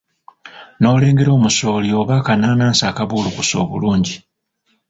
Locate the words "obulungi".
3.63-4.15